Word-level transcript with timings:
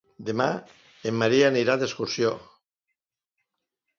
Demà 0.27 0.45
en 1.09 1.19
Maria 1.23 1.51
anirà 1.51 1.75
d'excursió. 1.83 2.31